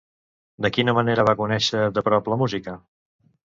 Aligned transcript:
De 0.65 0.71
quina 0.77 0.95
manera 0.99 1.27
va 1.29 1.35
conèixer 1.43 1.85
de 1.99 2.07
prop 2.09 2.33
la 2.35 2.41
música? 2.47 2.77